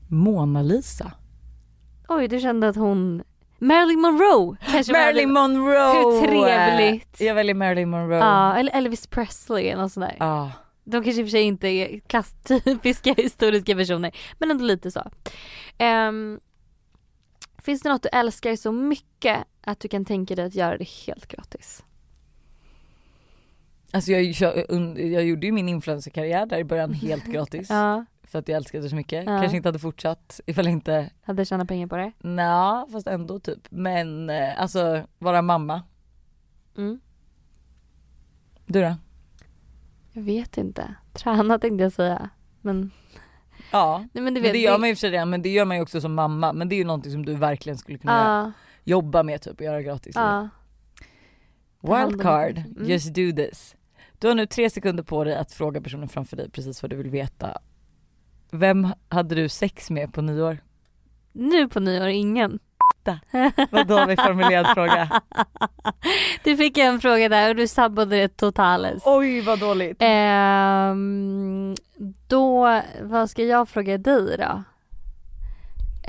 Mona 0.08 0.62
Lisa. 0.62 1.12
Oj, 2.08 2.28
du 2.28 2.40
kände 2.40 2.68
att 2.68 2.76
hon... 2.76 3.22
Marilyn 3.58 4.00
Monroe 4.00 4.56
kanske 4.70 4.92
Marilyn 4.92 5.32
Monroe! 5.32 5.92
Hur 5.92 6.26
trevligt. 6.26 7.20
Jag 7.20 7.34
väljer 7.34 7.54
Marilyn 7.54 7.90
Monroe. 7.90 8.18
Ja, 8.18 8.56
eller 8.56 8.72
Elvis 8.72 9.06
Presley 9.06 9.66
eller 9.66 9.82
något 9.82 9.92
sånt 9.92 10.06
där. 10.06 10.16
Ja. 10.18 10.52
De 10.84 11.04
kanske 11.04 11.20
i 11.20 11.24
och 11.24 11.26
för 11.26 11.30
sig 11.30 11.42
inte 11.42 11.68
är 11.68 12.00
klasstypiska 12.00 13.14
historiska 13.16 13.74
personer, 13.74 14.16
men 14.38 14.50
ändå 14.50 14.64
lite 14.64 14.90
så. 14.90 15.10
Ehm, 15.78 16.40
finns 17.58 17.82
det 17.82 17.88
något 17.88 18.02
du 18.02 18.08
älskar 18.08 18.56
så 18.56 18.72
mycket 18.72 19.38
att 19.60 19.80
du 19.80 19.88
kan 19.88 20.04
tänka 20.04 20.34
dig 20.34 20.44
att 20.44 20.54
göra 20.54 20.78
det 20.78 20.88
helt 21.06 21.26
gratis? 21.26 21.82
Alltså 23.96 24.12
jag, 24.12 24.22
jag, 24.24 24.98
jag 25.00 25.24
gjorde 25.24 25.46
ju 25.46 25.52
min 25.52 25.68
influencerkarriär 25.68 26.46
där 26.46 26.58
i 26.58 26.64
början 26.64 26.92
helt 26.92 27.24
gratis. 27.32 27.70
Ja, 27.70 28.04
För 28.22 28.38
att 28.38 28.48
jag 28.48 28.56
älskade 28.56 28.84
det 28.84 28.88
så 28.90 28.96
mycket. 28.96 29.26
Ja. 29.26 29.40
Kanske 29.40 29.56
inte 29.56 29.68
hade 29.68 29.78
fortsatt 29.78 30.40
ifall 30.46 30.64
jag 30.64 30.72
inte, 30.72 31.10
hade 31.22 31.44
tjänat 31.44 31.68
pengar 31.68 31.86
på 31.86 31.96
det? 31.96 32.12
nja 32.18 32.86
fast 32.92 33.06
ändå 33.06 33.38
typ. 33.40 33.58
Men 33.70 34.30
eh, 34.30 34.60
alltså 34.60 35.06
vara 35.18 35.42
mamma. 35.42 35.82
Mm. 36.76 37.00
Du 38.66 38.80
då? 38.82 38.94
Jag 40.12 40.22
vet 40.22 40.58
inte. 40.58 40.94
Träna 41.12 41.58
tänkte 41.58 41.82
jag 41.82 41.92
säga. 41.92 42.30
Men, 42.60 42.90
Ja. 43.72 44.04
nej 44.12 44.24
men 44.24 44.34
du 44.34 44.40
Men 44.40 44.42
vet. 44.42 44.52
det 44.52 44.58
gör 44.58 44.78
man 44.78 44.88
ju 44.88 44.94
för 44.94 45.00
sig 45.00 45.10
redan, 45.10 45.30
men 45.30 45.42
det 45.42 45.48
gör 45.48 45.64
man 45.64 45.76
ju 45.76 45.82
också 45.82 46.00
som 46.00 46.14
mamma. 46.14 46.52
Men 46.52 46.68
det 46.68 46.74
är 46.74 46.78
ju 46.78 46.84
någonting 46.84 47.12
som 47.12 47.24
du 47.26 47.34
verkligen 47.34 47.78
skulle 47.78 47.98
kunna. 47.98 48.12
Ja, 48.44 48.52
jobba 48.84 49.22
med 49.22 49.40
typ 49.42 49.54
och 49.58 49.64
göra 49.64 49.82
gratis. 49.82 50.12
ja. 50.14 50.48
Wildcard. 51.80 52.58
Mm. 52.58 52.84
just 52.90 53.14
do 53.14 53.32
this. 53.32 53.76
Du 54.18 54.28
har 54.28 54.34
nu 54.34 54.46
tre 54.46 54.70
sekunder 54.70 55.02
på 55.02 55.24
dig 55.24 55.36
att 55.36 55.52
fråga 55.52 55.80
personen 55.80 56.08
framför 56.08 56.36
dig 56.36 56.50
precis 56.50 56.82
vad 56.82 56.90
du 56.90 56.96
vill 56.96 57.10
veta. 57.10 57.58
Vem 58.50 58.88
hade 59.08 59.34
du 59.34 59.48
sex 59.48 59.90
med 59.90 60.12
på 60.12 60.22
nyår? 60.22 60.58
Nu 61.32 61.68
på 61.68 61.80
nyår, 61.80 62.08
ingen. 62.08 62.58
Vad 63.70 63.86
dåligt 63.86 64.20
formulerad 64.20 64.66
fråga. 64.74 65.22
Du 66.44 66.56
fick 66.56 66.78
en 66.78 67.00
fråga 67.00 67.28
där 67.28 67.50
och 67.50 67.56
du 67.56 67.68
sabbade 67.68 68.16
det 68.16 68.36
totales. 68.36 69.02
Oj 69.06 69.40
vad 69.40 69.60
dåligt. 69.60 69.96
Ehm, 70.00 71.74
då, 72.26 72.80
vad 73.02 73.30
ska 73.30 73.44
jag 73.44 73.68
fråga 73.68 73.98
dig 73.98 74.36
då? 74.38 74.62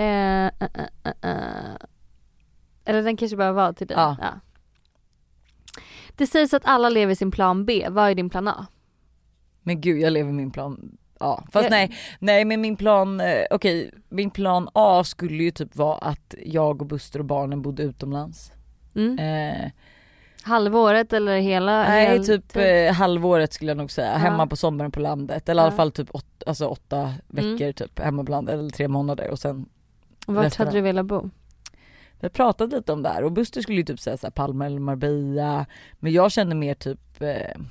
Eh, 0.03 0.45
eh, 0.45 0.51
eh, 0.59 0.87
eh, 1.03 1.31
eh. 1.31 1.75
Eller 2.85 3.03
den 3.03 3.17
kanske 3.17 3.37
bara 3.37 3.51
var 3.51 3.73
till 3.73 3.87
dig? 3.87 3.97
Ja. 3.97 4.17
Det 6.17 6.27
sägs 6.27 6.53
att 6.53 6.65
alla 6.65 6.89
lever 6.89 7.15
sin 7.15 7.31
plan 7.31 7.65
B, 7.65 7.87
vad 7.89 8.09
är 8.09 8.15
din 8.15 8.29
plan 8.29 8.47
A? 8.47 8.65
Men 9.63 9.81
gud 9.81 9.99
jag 10.01 10.13
lever 10.13 10.31
min 10.31 10.51
plan 10.51 10.97
A. 11.19 11.43
Fast 11.51 11.63
Jag- 11.63 11.71
nej, 11.71 11.91
nej 12.19 12.45
men 12.45 12.61
min 12.61 12.75
plan, 12.77 13.19
eh, 13.19 13.43
okej 13.51 13.91
min 14.09 14.29
plan 14.31 14.69
A 14.73 15.03
skulle 15.03 15.43
ju 15.43 15.51
typ 15.51 15.75
vara 15.75 15.97
att 15.97 16.35
jag 16.45 16.81
och 16.81 16.87
Buster 16.87 17.19
och 17.19 17.25
barnen 17.25 17.61
bodde 17.61 17.83
utomlands. 17.83 18.51
Mm. 18.95 19.19
Eh, 19.19 19.71
Halvåret 20.43 21.13
eller 21.13 21.37
hela? 21.39 21.83
nej 21.83 22.07
hel 22.07 22.25
typ 22.25 22.53
tid? 22.53 22.87
eh, 22.87 22.93
halvåret 22.93 23.53
skulle 23.53 23.71
jag 23.71 23.77
nog 23.77 23.91
säga, 23.91 24.11
Ja. 24.11 24.17
hemma 24.17 24.47
på 24.47 24.55
sommaren 24.55 24.91
på 24.91 24.99
landet. 24.99 25.49
Eller 25.49 25.61
i 25.61 25.65
alla 25.65 25.73
Ja. 25.73 25.77
fall 25.77 25.91
typ 25.91 26.15
åt, 26.15 26.43
alltså 26.47 26.67
åtta 26.67 27.13
veckor 27.27 27.61
Mm. 27.61 27.73
typ 27.73 27.99
hemma 27.99 28.23
på 28.23 28.31
landet, 28.31 28.53
eller 28.53 28.69
tre 28.69 28.87
månader 28.87 29.29
och 29.31 29.39
sen 29.39 29.65
Vart 30.27 30.45
resten 30.45 30.65
hade 30.67 30.77
du 30.77 30.81
velat 30.81 31.05
bo? 31.05 31.29
Vi 32.19 32.25
har 32.25 32.29
pratat 32.29 32.71
lite 32.71 32.93
om 32.93 33.03
det 33.03 33.09
här 33.09 33.23
och 33.23 33.31
Buster 33.31 33.61
skulle 33.61 33.77
ju 33.77 33.83
typ 33.83 33.99
säga 33.99 34.17
såhär 34.17 34.31
Palma 34.31 34.65
eller 34.65 34.79
Marbella 34.79 35.65
Men 35.99 36.11
jag 36.13 36.31
känner 36.31 36.55
mer 36.55 36.73
typ 36.73 37.21
eh, 37.21 37.61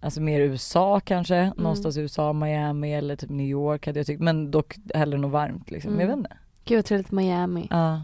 Alltså 0.00 0.20
mer 0.20 0.40
USA 0.40 1.00
kanske, 1.00 1.36
Mm. 1.36 1.54
någonstans 1.56 1.96
i 1.96 2.00
USA, 2.00 2.32
Miami 2.32 2.94
eller 2.94 3.16
typ 3.16 3.30
New 3.30 3.46
York 3.46 3.86
hade 3.86 3.98
jag 3.98 4.06
tyckt 4.06 4.20
men 4.20 4.50
dock 4.50 4.76
hellre 4.94 5.18
något 5.18 5.30
varmt 5.32 5.70
liksom, 5.70 5.90
Mm. 5.92 6.00
jag 6.00 6.08
vet 6.08 6.16
inte. 6.16 6.36
Gud 6.64 6.78
vad 6.78 6.84
trevligt 6.84 7.10
Miami. 7.10 7.66
Ja. 7.70 8.02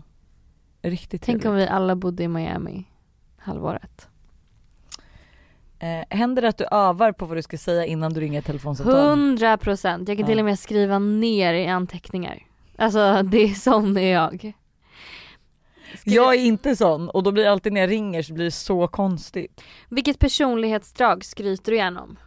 Riktigt 0.83 1.23
Tänk 1.23 1.43
trevligt. 1.43 1.47
om 1.47 1.57
vi 1.57 1.67
alla 1.69 1.97
bodde 1.97 2.23
i 2.23 2.29
Miami 2.29 2.85
halvåret. 3.37 4.09
eh, 5.79 6.05
Händer 6.17 6.43
det 6.43 6.49
att 6.49 6.59
du 6.59 6.65
övar 6.71 7.13
på 7.13 7.27
vad 7.27 7.37
du 7.37 7.43
ska 7.43 7.59
säga 7.59 7.85
innan 7.87 8.13
du 8.13 8.21
ringer 8.21 8.39
ett 8.39 8.45
telefonsamtal? 8.47 8.95
Hundra 9.09 9.57
procent. 9.59 10.09
Jag 10.09 10.17
kan 10.19 10.23
Ja. 10.25 10.27
till 10.29 10.39
och 10.39 10.45
med 10.45 10.59
skriva 10.59 10.99
ner 10.99 11.55
i 11.55 11.67
anteckningar. 11.67 12.39
Alltså 12.77 13.23
det 13.31 13.39
är 13.43 13.49
sån 13.55 13.97
är 13.97 14.13
jag. 14.13 14.53
Jag 16.05 16.35
är 16.35 16.39
inte 16.39 16.77
sån 16.77 17.09
och 17.11 17.23
då 17.23 17.33
blir 17.33 17.47
alltid 17.47 17.73
när 17.73 17.81
jag 17.81 17.91
ringer 17.91 18.23
så 18.23 18.35
blir 18.35 18.45
det 18.45 18.51
så 18.51 18.89
konstigt. 18.89 19.61
Vilket 19.89 20.19
personlighetsdrag 20.19 21.25
skryter 21.25 21.73
du 21.73 21.79
gärna 21.79 22.03
om? 22.03 22.19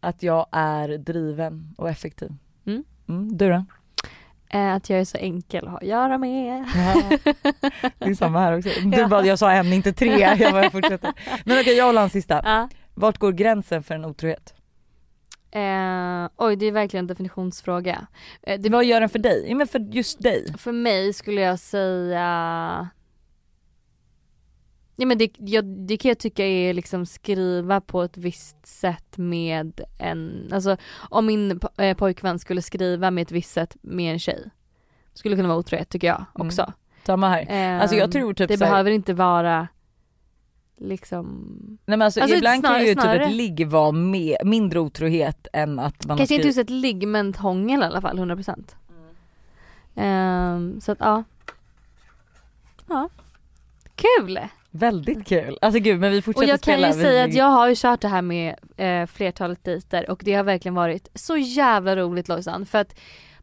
Att 0.00 0.22
jag 0.22 0.46
är 0.52 0.88
driven 0.98 1.74
och 1.78 1.88
effektiv. 1.90 2.30
Mm. 2.66 2.84
Mm, 3.08 3.36
du 3.36 3.48
då? 3.48 3.64
Eh, 4.48 4.72
att 4.74 4.90
jag 4.90 5.00
är 5.00 5.04
så 5.04 5.18
enkel 5.18 5.64
att 5.64 5.70
ha 5.70 5.78
att 5.78 5.86
göra 5.86 6.18
med. 6.18 6.64
Ja. 6.74 7.18
Det 7.98 8.04
är 8.10 8.14
samma 8.14 8.40
här 8.40 8.58
också. 8.58 8.68
Du 8.84 8.98
Ja. 8.98 9.08
bara, 9.08 9.26
jag 9.26 9.38
sa 9.38 9.50
en 9.52 9.72
inte 9.72 9.92
tre, 9.92 10.18
jag 10.38 10.52
bara 10.52 10.70
fortsätter. 10.70 11.12
Men 11.44 11.60
okej 11.60 11.76
jag 11.76 11.92
ha 11.92 12.02
en 12.02 12.10
sista. 12.10 12.42
Ja. 12.44 12.68
Vart 12.94 13.18
går 13.18 13.32
gränsen 13.32 13.82
för 13.82 13.94
en 13.94 14.04
otrohet? 14.04 14.54
Eh, 15.50 16.28
oj 16.36 16.56
det 16.56 16.66
är 16.66 16.72
verkligen 16.72 17.02
en 17.04 17.06
definitionsfråga. 17.06 18.06
Eh, 18.42 18.60
det, 18.60 18.68
Vad 18.68 18.84
gör 18.84 19.00
den 19.00 19.08
för 19.08 19.18
dig? 19.18 19.46
Ja, 19.48 19.54
men 19.56 19.66
för 19.66 19.78
just 19.78 20.22
dig. 20.22 20.54
för 20.58 20.72
mig 20.72 21.12
skulle 21.12 21.40
jag 21.40 21.58
säga 21.58 22.88
Ja 24.96 25.06
men 25.06 25.18
det, 25.18 25.30
jag, 25.38 25.64
det 25.64 25.96
kan 25.96 26.08
jag 26.08 26.18
tycka 26.18 26.46
är 26.46 26.74
liksom 26.74 27.06
skriva 27.06 27.80
på 27.80 28.02
ett 28.02 28.16
visst 28.16 28.66
sätt 28.66 29.16
med 29.16 29.80
en, 29.98 30.50
alltså 30.52 30.76
om 31.10 31.26
min 31.26 31.60
eh, 31.78 31.96
pojkvän 31.96 32.38
skulle 32.38 32.62
skriva 32.62 33.10
med 33.10 33.22
ett 33.22 33.32
visst 33.32 33.52
sätt 33.52 33.76
med 33.82 34.12
en 34.12 34.18
tjej. 34.18 34.50
Skulle 35.14 35.36
kunna 35.36 35.48
vara 35.48 35.58
otrohet 35.58 35.88
tycker 35.88 36.06
jag 36.06 36.24
Mm. 36.34 36.46
också. 36.46 36.72
Samma 37.06 37.28
här. 37.28 37.46
Ehm, 37.48 37.80
Alltså 37.80 37.96
jag 37.96 38.12
tror 38.12 38.34
typ 38.34 38.48
det 38.48 38.58
så 38.58 38.64
här- 38.64 38.70
behöver 38.72 38.90
inte 38.90 39.14
vara 39.14 39.68
liksom 40.78 41.24
Nej 41.86 41.98
men 41.98 42.02
alltså, 42.02 42.20
Alltså, 42.20 42.36
ibland 42.36 42.62
kan 42.64 42.70
snarare- 42.70 42.82
ju 42.86 42.94
typ 42.94 43.02
snarare- 43.02 43.24
ett 43.24 43.32
ligg 43.34 43.66
vara 43.68 43.92
med, 43.92 44.36
mindre 44.44 44.80
otrohet 44.80 45.46
än 45.52 45.78
att 45.78 46.06
man 46.06 46.16
Kanske 46.16 46.20
har 46.20 46.20
inte 46.22 46.26
skrivit. 46.26 46.46
just 46.46 46.58
ett 46.58 46.70
ligg 46.70 47.08
men 47.08 47.30
ett 47.30 47.36
hångel 47.36 47.80
i 47.82 47.84
alla 47.84 48.00
fall 48.00 48.18
100%. 48.18 48.76
Ehm, 49.94 50.80
så 50.80 50.92
att 50.92 50.98
ja. 51.00 51.24
Ja. 52.88 53.08
Kul! 53.96 54.38
Väldigt 54.70 55.26
kul. 55.26 55.58
Alltså 55.60 55.80
gud 55.80 56.00
men 56.00 56.12
vi 56.12 56.20
Och 56.20 56.24
fortsätter 56.24 56.48
jag 56.48 56.60
kan 56.60 56.74
spela. 56.74 56.88
ju 56.88 56.94
Vi- 56.94 57.02
säga 57.02 57.24
att 57.24 57.34
jag 57.34 57.44
har 57.46 57.68
ju 57.68 57.74
kört 57.78 58.00
det 58.00 58.08
här 58.08 58.22
med 58.22 58.54
eh, 58.76 59.06
flertalet 59.06 59.64
dejter 59.64 60.10
och 60.10 60.20
det 60.24 60.34
har 60.34 60.44
verkligen 60.44 60.74
varit 60.74 61.08
så 61.14 61.36
jävla 61.36 61.96
roligt 61.96 62.28
Lojsan 62.28 62.66
för 62.66 62.78
att 62.78 62.94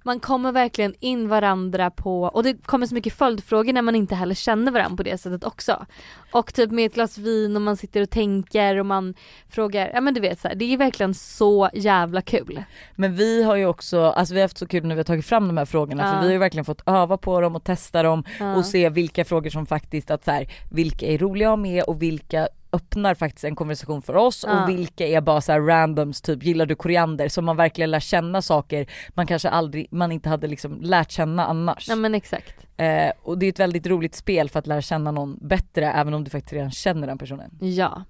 man 0.06 0.20
kommer 0.20 0.52
verkligen 0.52 0.94
in 1.00 1.28
varandra 1.28 1.92
på, 1.92 2.22
och 2.24 2.44
det 2.44 2.66
kommer 2.66 2.88
så 2.88 2.96
mycket 2.96 3.14
följdfrågor 3.14 3.74
när 3.74 3.82
man 3.82 3.96
inte 3.96 4.16
heller 4.16 4.36
känner 4.36 4.72
varandra 4.72 4.98
på 4.98 5.04
det 5.04 5.18
sättet 5.18 5.44
också. 5.44 5.86
Och 6.34 6.54
typ 6.54 6.72
med 6.72 6.86
ett 6.86 6.94
glas 6.94 7.18
vin 7.18 7.56
och 7.56 7.62
man 7.62 7.78
sitter 7.78 8.02
och 8.02 8.10
tänker 8.10 8.78
och 8.80 8.86
man 8.86 9.14
frågar, 9.50 9.92
ja 9.94 10.02
men 10.02 10.14
du 10.14 10.20
vet 10.22 10.40
så 10.40 10.48
här, 10.48 10.56
det 10.56 10.74
är 10.74 10.78
verkligen 10.78 11.14
så 11.14 11.70
jävla 11.74 12.22
kul. 12.22 12.64
Men 12.96 13.16
vi 13.16 13.44
har 13.44 13.56
ju 13.56 13.66
också, 13.66 14.02
alltså 14.06 14.34
vi 14.34 14.40
har 14.40 14.44
haft 14.44 14.58
så 14.58 14.68
kul 14.68 14.86
när 14.86 14.96
vi 14.96 15.00
har 15.00 15.04
tagit 15.04 15.26
fram 15.26 15.48
de 15.48 15.58
här 15.58 15.66
frågorna 15.66 16.04
Ja. 16.04 16.12
för 16.14 16.20
vi 16.20 16.26
har 16.26 16.32
ju 16.34 16.38
verkligen 16.40 16.66
fått 16.66 16.82
öva 16.86 17.18
på 17.18 17.42
dem 17.42 17.56
och 17.56 17.64
testa 17.64 18.04
dem 18.04 18.24
Ja. 18.40 18.56
och 18.56 18.66
se 18.66 18.90
vilka 18.90 19.26
frågor 19.26 19.50
som 19.50 19.66
faktiskt 19.66 20.12
att 20.12 20.26
så 20.26 20.32
här, 20.32 20.48
vilka 20.72 21.06
är 21.06 21.18
roliga 21.18 21.48
att 21.48 21.52
ha 21.52 21.56
med 21.58 21.84
och 21.84 22.02
vilka 22.02 22.48
öppnar 22.74 23.16
faktiskt 23.16 23.44
en 23.44 23.56
konversation 23.56 24.02
för 24.02 24.16
oss 24.16 24.44
Ja. 24.48 24.64
och 24.64 24.70
vilka 24.70 25.08
är 25.08 25.22
bara 25.22 25.42
så 25.42 25.52
här 25.52 25.62
randoms 25.62 26.22
typ 26.22 26.44
gillar 26.44 26.66
du 26.66 26.76
koriander 26.76 27.30
så 27.30 27.42
man 27.42 27.58
verkligen 27.58 27.92
lär 27.92 28.00
känna 28.00 28.42
saker 28.42 28.86
man 29.10 29.28
kanske 29.28 29.50
aldrig, 29.50 29.88
man 29.92 30.12
inte 30.12 30.30
hade 30.30 30.48
liksom 30.48 30.82
lärt 30.82 31.12
känna 31.12 31.46
annars. 31.46 31.90
Ja 31.90 31.96
men 31.96 32.16
exakt. 32.16 32.56
Eh, 32.84 33.12
och 33.24 33.38
det 33.38 33.46
är 33.46 33.50
ett 33.50 33.60
väldigt 33.60 33.88
roligt 33.88 34.16
spel 34.16 34.50
för 34.50 34.60
att 34.60 34.68
lära 34.68 34.82
känna 34.82 35.12
någon 35.12 35.38
bättre 35.42 35.92
även 35.92 36.14
om 36.14 36.24
du 36.24 36.30
faktiskt 36.30 36.54
redan 36.54 36.72
känner 36.72 37.08
den 37.08 37.18
personen. 37.18 37.58
Ja. 37.60 38.04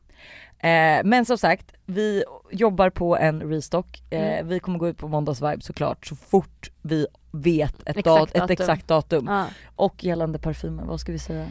Eh, 0.60 1.02
men 1.04 1.26
som 1.26 1.38
sagt, 1.38 1.74
vi 1.86 2.24
jobbar 2.52 2.90
på 2.90 3.18
en 3.18 3.42
restock. 3.42 4.02
Eh, 4.10 4.22
Mm. 4.34 4.48
Vi 4.48 4.60
kommer 4.60 4.80
gå 4.80 4.88
ut 4.90 4.98
på 4.98 5.08
måndagsvibe 5.08 5.62
såklart 5.62 6.06
så 6.06 6.16
fort 6.16 6.72
vi 6.82 7.08
vet 7.32 7.76
ett, 7.82 7.98
Exakt 7.98 8.06
dat- 8.06 8.30
ett 8.30 8.34
datum. 8.36 8.54
exakt 8.54 8.88
datum. 8.88 9.26
ja. 9.30 9.46
Och 9.76 10.04
gällande 10.04 10.40
parfymen, 10.40 10.88
vad 10.88 11.00
ska 11.00 11.12
vi 11.12 11.20
säga? 11.20 11.48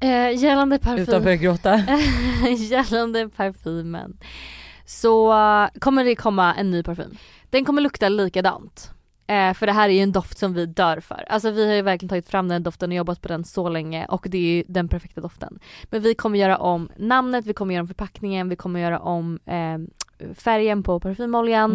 Eh, 0.00 0.30
gällande 0.42 0.76
Utan 0.76 1.14
att 1.14 1.22
börja 1.22 1.36
gråta. 1.36 1.76
gällande 2.58 3.28
parfymen 3.28 4.16
så 4.86 5.32
eh, 5.32 5.68
kommer 5.80 6.04
det 6.04 6.16
komma 6.16 6.54
en 6.54 6.70
ny 6.70 6.82
parfym. 6.82 7.16
Den 7.50 7.64
kommer 7.64 7.82
lukta 7.82 8.08
likadant. 8.08 8.90
Eh, 9.26 9.54
för 9.54 9.66
det 9.66 9.72
här 9.72 9.88
är 9.88 9.92
ju 9.92 10.00
en 10.00 10.12
doft 10.12 10.38
som 10.38 10.54
vi 10.54 10.66
dör 10.66 11.00
för. 11.00 11.24
Alltså 11.28 11.50
vi 11.50 11.66
har 11.66 11.74
ju 11.74 11.82
verkligen 11.82 12.08
tagit 12.08 12.28
fram 12.28 12.48
den 12.48 12.62
doften 12.62 12.90
och 12.90 12.96
jobbat 12.96 13.20
på 13.20 13.28
den 13.28 13.44
så 13.44 13.68
länge 13.68 14.06
och 14.06 14.26
det 14.30 14.38
är 14.38 14.56
ju 14.56 14.64
den 14.68 14.88
perfekta 14.88 15.20
doften. 15.20 15.58
Men 15.84 16.02
vi 16.02 16.14
kommer 16.14 16.38
göra 16.38 16.56
om 16.58 16.90
namnet, 16.96 17.46
vi 17.46 17.52
kommer 17.52 17.74
göra 17.74 17.82
om 17.82 17.86
förpackningen, 17.88 18.48
vi 18.48 18.56
kommer 18.56 18.80
göra 18.80 18.98
om 18.98 19.38
eh, 19.46 19.78
färgen 20.34 20.82
på 20.82 21.00
parfymoljan 21.00 21.72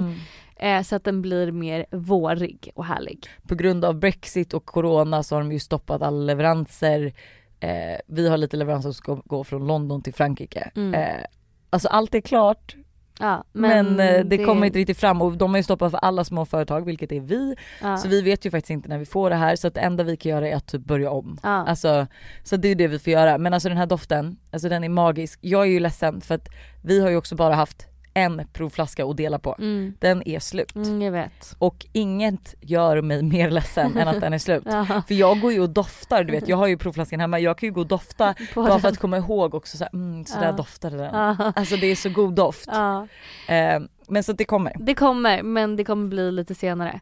Mm. 0.60 0.78
eh, 0.78 0.84
så 0.84 0.96
att 0.96 1.04
den 1.04 1.22
blir 1.22 1.52
mer 1.52 1.86
vårig 1.92 2.72
och 2.76 2.86
härlig. 2.86 3.28
På 3.48 3.56
grund 3.56 3.86
av 3.86 3.96
brexit 4.00 4.54
och 4.54 4.66
corona 4.66 5.24
så 5.24 5.36
har 5.36 5.42
de 5.42 5.52
ju 5.52 5.60
stoppat 5.60 6.02
alla 6.02 6.20
leveranser. 6.26 7.14
Eh, 7.60 7.98
vi 8.08 8.30
har 8.30 8.38
lite 8.38 8.58
leveranser 8.58 8.90
som 8.90 8.94
ska 8.94 9.22
gå 9.26 9.44
från 9.44 9.68
London 9.68 10.02
till 10.02 10.14
Frankrike. 10.14 10.72
Mm. 10.76 10.94
Eh, 10.94 11.26
alltså 11.70 11.88
allt 11.88 12.16
är 12.16 12.22
klart 12.22 12.76
Ja, 13.20 13.44
men, 13.52 14.00
eh, 14.00 14.26
det, 14.26 14.46
kommer 14.46 14.68
inte 14.68 14.80
riktigt 14.80 15.00
fram 15.00 15.22
och 15.22 15.38
de 15.38 15.50
har 15.50 15.58
ju 15.58 15.64
stoppat 15.64 15.92
för 15.92 15.98
alla 15.98 16.24
små 16.24 16.46
företag 16.46 16.86
vilket 16.86 17.12
är 17.12 17.20
vi. 17.20 17.56
ja, 17.82 17.98
Så 17.98 18.08
vi 18.08 18.22
vet 18.22 18.46
ju 18.46 18.52
faktiskt 18.52 18.70
inte 18.70 18.90
när 18.90 18.98
vi 18.98 19.06
får 19.06 19.30
det 19.30 19.36
här 19.36 19.56
så 19.56 19.68
att 19.68 19.74
det 19.74 19.82
enda 19.82 20.04
vi 20.04 20.18
kan 20.18 20.30
göra 20.30 20.48
är 20.48 20.56
att 20.56 20.68
typ 20.68 20.82
börja 20.82 21.12
om. 21.12 21.40
ja. 21.44 21.50
Alltså, 21.50 22.08
så 22.44 22.58
det 22.58 22.68
är 22.68 22.76
det 22.76 22.88
vi 22.88 23.00
får 23.00 23.14
göra. 23.14 23.38
Men 23.38 23.54
alltså 23.54 23.70
den 23.70 23.78
här 23.78 23.86
doften, 23.86 24.38
alltså 24.52 24.70
den 24.70 24.84
är 24.84 24.90
magisk. 24.90 25.40
Jag 25.42 25.62
är 25.62 25.70
ju 25.72 25.80
ledsen 25.80 26.22
för 26.22 26.36
att 26.36 26.50
vi 26.84 27.02
har 27.02 27.10
ju 27.10 27.16
också 27.18 27.36
bara 27.36 27.56
haft 27.56 27.89
en 28.14 28.42
provflaska 28.54 29.06
att 29.06 29.18
dela 29.18 29.40
på. 29.40 29.56
Mm. 29.60 29.94
Den 30.00 30.28
är 30.28 30.40
slut. 30.40 30.76
Mm, 30.76 31.02
jag 31.02 31.12
vet. 31.12 31.56
Och 31.60 31.86
inget 31.94 32.56
gör 32.62 33.02
mig 33.02 33.24
mer 33.24 33.50
ledsen 33.50 33.98
än 33.98 34.08
att 34.08 34.22
den 34.22 34.34
är 34.34 34.38
slut. 34.38 34.64
Ja, 34.70 35.02
För 35.08 35.14
jag 35.14 35.40
går 35.40 35.52
ju 35.54 35.60
och 35.62 35.70
doftar, 35.70 36.24
du 36.24 36.32
vet 36.32 36.48
jag 36.48 36.58
har 36.58 36.68
ju 36.68 36.78
provflaskan 36.78 37.20
hemma, 37.20 37.40
jag 37.40 37.58
kan 37.58 37.68
ju 37.68 37.74
gå 37.74 37.82
och 37.82 37.88
dofta 37.88 38.34
på 38.54 38.62
bara 38.62 38.72
den. 38.72 38.82
för 38.82 38.88
att 38.88 38.98
komma 38.98 39.18
ihåg 39.18 39.56
också 39.56 39.78
så 39.78 39.84
här, 39.84 39.94
mm, 39.94 40.26
så 40.26 40.40
där 40.40 40.54
doftade 40.54 40.98
den. 40.98 41.16
Ja. 41.16 41.52
Alltså 41.56 41.76
det 41.78 41.88
är 41.88 41.96
så 41.96 42.10
god 42.10 42.34
doft. 42.34 42.66
Ja. 42.72 43.08
Eh, 43.48 43.80
men 44.08 44.24
så 44.24 44.32
att 44.32 44.38
det 44.38 44.46
kommer. 44.46 44.74
Det 44.80 44.96
kommer 44.96 45.44
men 45.44 45.76
det 45.76 45.84
kommer 45.84 46.08
bli 46.08 46.32
lite 46.32 46.56
senare. 46.56 47.00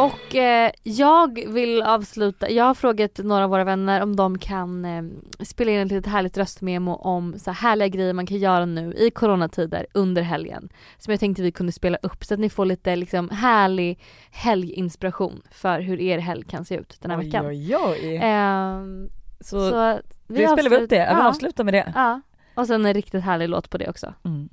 Och 0.00 0.34
eh, 0.34 0.70
jag 0.82 1.44
vill 1.48 1.82
avsluta, 1.82 2.50
jag 2.50 2.64
har 2.64 2.74
frågat 2.74 3.18
några 3.18 3.44
av 3.44 3.50
våra 3.50 3.64
vänner 3.64 4.02
om 4.02 4.16
de 4.16 4.38
kan 4.38 4.84
eh, 4.84 5.02
spela 5.40 5.70
in 5.70 5.80
ett 5.80 5.92
litet 5.92 6.12
härligt 6.12 6.38
röstmemo 6.38 6.94
om 6.94 7.38
så 7.38 7.50
här 7.50 7.68
härliga 7.68 7.88
grejer 7.88 8.12
man 8.12 8.26
kan 8.26 8.36
göra 8.36 8.64
nu 8.64 8.94
i 8.94 9.10
coronatider 9.10 9.86
under 9.94 10.22
helgen. 10.22 10.68
Som 10.98 11.10
jag 11.10 11.20
tänkte 11.20 11.42
vi 11.42 11.52
kunde 11.52 11.72
spela 11.72 11.98
upp 12.02 12.24
så 12.24 12.34
att 12.34 12.40
ni 12.40 12.50
får 12.50 12.64
lite 12.64 12.96
liksom 12.96 13.30
härlig 13.30 14.00
helginspiration 14.30 15.42
för 15.50 15.80
hur 15.80 16.00
er 16.00 16.18
helg 16.18 16.44
kan 16.44 16.64
se 16.64 16.74
ut 16.74 16.96
den 17.00 17.10
här 17.10 17.18
oj, 17.18 17.24
veckan. 17.24 17.46
oj, 17.46 17.76
oj. 17.76 18.18
Ehm, 18.22 19.08
så 19.40 19.70
så 19.70 20.00
det 20.26 20.48
spelar 20.48 20.70
vi 20.70 20.76
upp 20.76 20.90
det, 20.90 20.96
ja. 20.96 21.16
vi 21.16 21.22
avslutar 21.22 21.64
med 21.64 21.74
det. 21.74 21.92
ja. 21.94 22.20
Och 22.54 22.66
sen 22.66 22.86
en 22.86 22.94
riktigt 22.94 23.24
härlig 23.24 23.48
låt 23.48 23.70
på 23.70 23.78
det 23.78 23.88
också. 23.88 24.14
Mm. 24.24 24.48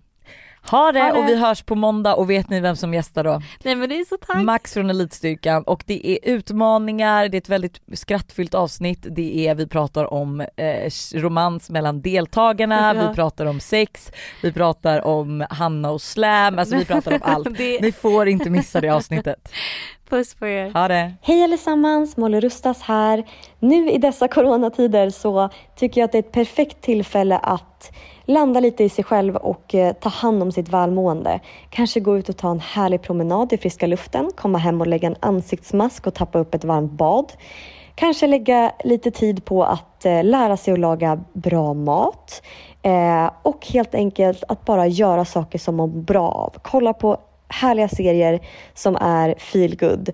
Ha 0.71 0.91
det, 0.91 1.01
Ha 1.01 1.11
det. 1.11 1.19
och 1.19 1.27
vi 1.27 1.35
hörs 1.35 1.61
på 1.63 1.75
måndag 1.75 2.15
och 2.15 2.29
vet 2.29 2.49
ni 2.49 2.59
vem 2.59 2.75
som 2.75 2.93
gästar 2.93 3.23
då? 3.23 3.41
Nej 3.63 3.75
men 3.75 3.89
det 3.89 3.99
är 3.99 4.05
så 4.05 4.17
tack. 4.17 4.43
Max 4.43 4.73
från 4.73 4.89
Elitstyrkan 4.89 5.63
och 5.63 5.83
det 5.85 6.07
är 6.11 6.19
utmaningar, 6.23 7.29
det 7.29 7.37
är 7.37 7.41
ett 7.41 7.49
väldigt 7.49 7.81
skrattfyllt 7.93 8.53
avsnitt, 8.53 9.05
det 9.09 9.47
är, 9.47 9.55
vi 9.55 9.67
pratar 9.67 10.13
om 10.13 10.41
eh, 10.41 10.89
romans 11.13 11.69
mellan 11.69 12.01
deltagarna, 12.01 12.93
Ja. 12.95 13.07
vi 13.09 13.15
pratar 13.15 13.45
om 13.45 13.59
sex, 13.59 14.11
vi 14.43 14.51
pratar 14.51 15.05
om 15.05 15.45
Hanna 15.49 15.91
och 15.91 16.01
Slam, 16.01 16.59
alltså 16.59 16.75
vi 16.75 16.85
pratar 16.85 17.11
om 17.13 17.19
allt. 17.21 17.47
det, 17.57 17.81
Ni 17.81 17.91
får 17.91 18.27
inte 18.27 18.49
missa 18.49 18.81
det 18.81 18.89
avsnittet. 18.89 19.51
puss 20.09 20.35
på 20.35 20.47
er. 20.47 20.71
Ha 20.73 20.87
det! 20.87 21.13
Hej 21.21 21.43
allesammans, 21.43 22.17
Molly 22.17 22.39
Rustas 22.39 22.81
här. 22.81 23.23
Nu 23.59 23.91
i 23.91 23.97
dessa 23.97 24.27
coronatider 24.27 25.09
så 25.09 25.49
tycker 25.75 26.01
jag 26.01 26.05
att 26.05 26.11
det 26.11 26.17
är 26.17 26.23
ett 26.23 26.31
perfekt 26.31 26.81
tillfälle 26.81 27.37
att 27.37 27.91
landa 28.27 28.59
lite 28.59 28.83
i 28.83 28.89
sig 28.89 29.03
själv 29.03 29.35
och 29.35 29.75
eh, 29.75 29.93
ta 29.93 30.09
hand 30.09 30.43
om 30.43 30.51
sitt 30.51 30.69
välmående. 30.69 31.39
Kanske 31.69 31.99
gå 31.99 32.17
ut 32.17 32.29
och 32.29 32.37
ta 32.37 32.51
en 32.51 32.59
härlig 32.59 33.01
promenad 33.01 33.53
i 33.53 33.57
friska 33.57 33.87
luften, 33.87 34.31
komma 34.35 34.57
hem 34.57 34.81
och 34.81 34.87
lägga 34.87 35.07
en 35.07 35.15
ansiktsmask 35.19 36.07
och 36.07 36.13
tappa 36.13 36.39
upp 36.39 36.55
ett 36.55 36.63
varmt 36.63 36.91
bad. 36.91 37.33
Kanske 37.95 38.27
lägga 38.27 38.71
lite 38.83 39.11
tid 39.11 39.45
på 39.45 39.63
att 39.63 40.05
eh, 40.05 40.23
lära 40.23 40.57
sig 40.57 40.73
att 40.73 40.79
laga 40.79 41.23
bra 41.33 41.73
mat 41.73 42.41
eh, 42.81 43.31
och 43.41 43.67
helt 43.67 43.95
enkelt 43.95 44.43
att 44.47 44.65
bara 44.65 44.87
göra 44.87 45.25
saker 45.25 45.59
som 45.59 45.75
man 45.75 45.89
mår 45.89 46.01
bra 46.01 46.29
av. 46.29 46.53
Kolla 46.61 46.93
på 46.93 47.17
härliga 47.49 47.89
serier 47.89 48.39
som 48.73 48.95
är 48.95 49.35
feel 49.37 49.77
good. 49.77 50.09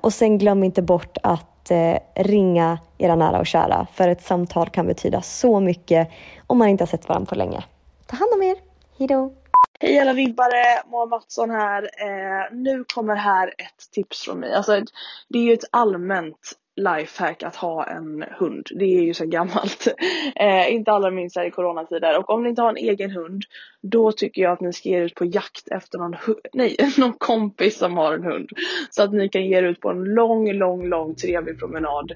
Och 0.00 0.12
sen 0.12 0.38
glöm 0.38 0.64
inte 0.64 0.82
bort 0.82 1.18
att 1.22 1.70
ringa 2.14 2.78
era 2.98 3.16
nära 3.16 3.38
och 3.38 3.46
kära 3.46 3.86
för 3.92 4.08
ett 4.08 4.22
samtal 4.22 4.68
kan 4.68 4.86
betyda 4.86 5.22
så 5.22 5.60
mycket 5.60 6.08
om 6.54 6.58
man 6.58 6.68
inte 6.68 6.82
har 6.82 6.86
sett 6.86 7.08
varandra 7.08 7.28
på 7.28 7.34
länge. 7.34 7.64
Ta 8.06 8.16
hand 8.16 8.32
om 8.34 8.42
er. 8.42 8.56
Hejdå! 8.98 9.32
Hej 9.80 9.98
alla 9.98 10.12
vibbare, 10.12 10.82
Moa 10.86 11.06
Mattsson 11.06 11.50
här. 11.50 11.82
Eh, 11.82 12.56
nu 12.56 12.84
kommer 12.94 13.16
här 13.16 13.48
ett 13.48 13.92
tips 13.92 14.22
från 14.22 14.40
mig. 14.40 14.54
Alltså, 14.54 14.82
det 15.28 15.38
är 15.38 15.42
ju 15.42 15.52
ett 15.52 15.64
allmänt 15.70 16.52
lifehack 16.76 17.42
att 17.42 17.56
ha 17.56 17.84
en 17.84 18.24
hund. 18.38 18.66
Det 18.78 18.84
är 18.84 19.02
ju 19.02 19.14
så 19.14 19.26
gammalt. 19.26 19.88
Eh, 20.36 20.74
inte 20.74 20.92
allra 20.92 21.10
minst 21.10 21.36
här 21.36 21.44
i 21.44 21.50
coronatider. 21.50 22.18
Och 22.18 22.30
om 22.30 22.42
ni 22.42 22.48
inte 22.48 22.62
har 22.62 22.68
en 22.68 22.76
egen 22.76 23.10
hund, 23.10 23.42
då 23.82 24.12
tycker 24.12 24.42
jag 24.42 24.52
att 24.52 24.60
ni 24.60 24.72
ska 24.72 24.88
ge 24.88 24.96
er 24.96 25.02
ut 25.02 25.14
på 25.14 25.24
jakt 25.24 25.68
efter 25.68 25.98
någon, 25.98 26.16
nej, 26.52 26.76
någon 26.98 27.12
kompis 27.12 27.78
som 27.78 27.96
har 27.96 28.14
en 28.14 28.24
hund. 28.24 28.50
Så 28.90 29.02
att 29.02 29.12
ni 29.12 29.28
kan 29.28 29.46
ge 29.46 29.58
er 29.58 29.62
ut 29.62 29.80
på 29.80 29.90
en 29.90 30.04
lång, 30.04 30.52
lång, 30.52 30.88
lång 30.88 31.14
trevlig 31.14 31.58
promenad 31.58 32.12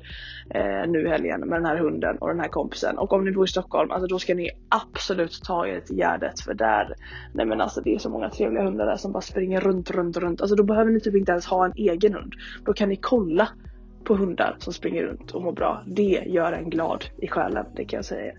eh, 0.51 0.91
nu 0.91 1.07
i 1.07 1.09
helgen 1.09 1.41
med 1.41 1.59
den 1.59 1.67
här 1.67 1.77
hunden 1.77 2.19
och 2.19 2.29
den 2.29 2.41
här 2.41 2.49
kompisen. 2.49 2.99
Och 2.99 3.13
om 3.13 3.25
ni 3.25 3.33
bor 3.33 3.45
i 3.45 3.49
Stockholm, 3.49 3.91
alltså 3.91 4.07
då 4.07 4.19
ska 4.19 4.35
ni 4.35 4.51
absolut 4.69 5.43
ta 5.45 5.67
er 5.67 5.81
till 5.81 5.97
Gärdet 5.97 6.41
för 6.41 6.55
där, 6.55 6.95
nej 7.35 7.47
men 7.47 7.61
alltså 7.61 7.81
det 7.81 7.95
är 7.95 7.99
så 7.99 8.11
många 8.11 8.31
trevliga 8.31 8.65
hundar 8.65 8.87
där 8.87 8.97
som 8.97 9.13
bara 9.13 9.21
springer 9.21 9.61
runt, 9.61 9.91
runt, 9.91 10.17
runt. 10.17 10.41
Alltså 10.41 10.57
då 10.57 10.63
behöver 10.63 10.91
ni 10.91 11.01
typ 11.01 11.17
inte 11.17 11.33
ens 11.33 11.47
ha 11.47 11.65
en 11.65 11.73
egen 11.77 12.15
hund. 12.15 12.33
Då 12.65 12.73
kan 12.73 12.89
ni 12.89 12.97
kolla 12.97 13.49
på 14.09 14.17
hundar 14.17 14.57
som 14.59 14.73
springer 14.73 15.03
runt 15.03 15.31
och 15.31 15.43
mår 15.43 15.53
bra. 15.53 15.83
Det 15.87 16.23
gör 16.27 16.53
en 16.53 16.71
glad 16.71 17.05
i 17.19 17.29
själen, 17.29 17.67
det 17.77 17.85
kan 17.85 17.97
jag 17.97 18.05
säga. 18.05 18.33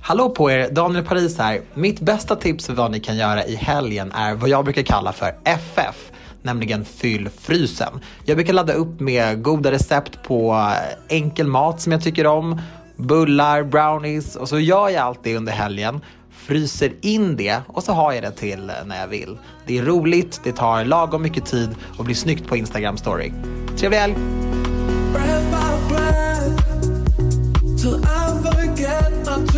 Hallå 0.00 0.30
på 0.30 0.50
er, 0.50 0.70
Daniel 0.70 1.04
Paris 1.04 1.38
här. 1.38 1.60
Mitt 1.74 2.00
bästa 2.00 2.36
tips 2.36 2.66
för 2.66 2.74
vad 2.74 2.90
ni 2.90 3.00
kan 3.00 3.16
göra 3.16 3.44
i 3.44 3.54
helgen 3.54 4.12
är 4.12 4.34
vad 4.34 4.48
jag 4.48 4.64
brukar 4.64 4.82
kalla 4.82 5.12
för 5.12 5.28
FF 5.44 6.12
nämligen 6.42 6.84
Fyll 6.84 7.28
frysen. 7.28 8.00
Jag 8.24 8.36
brukar 8.36 8.52
ladda 8.52 8.72
upp 8.72 9.00
med 9.00 9.42
goda 9.42 9.70
recept 9.70 10.22
på 10.22 10.70
enkel 11.08 11.46
mat 11.46 11.80
som 11.80 11.92
jag 11.92 12.02
tycker 12.02 12.26
om, 12.26 12.60
bullar, 12.96 13.62
brownies 13.62 14.36
och 14.36 14.48
så 14.48 14.58
gör 14.58 14.88
jag 14.88 15.02
allt 15.02 15.20
det 15.22 15.36
under 15.36 15.52
helgen 15.52 16.00
fryser 16.30 16.92
in 17.00 17.36
det 17.36 17.60
och 17.66 17.82
så 17.82 17.92
har 17.92 18.12
jag 18.12 18.22
det 18.22 18.30
till 18.30 18.72
när 18.86 19.00
jag 19.00 19.08
vill. 19.08 19.38
Det 19.66 19.78
är 19.78 19.82
roligt, 19.82 20.40
det 20.44 20.52
tar 20.52 20.84
lagom 20.84 21.22
mycket 21.22 21.46
tid 21.46 21.68
och 21.98 22.04
blir 22.04 22.14
snyggt 22.14 22.48
på 22.48 22.56
Instagram 22.56 22.96
story. 22.96 23.32
Trevlig 23.76 23.98
helg! 23.98 24.14
Breath 25.12 26.58
till 27.76 28.04
I 28.04 28.42
forget 28.42 29.12
not 29.24 29.57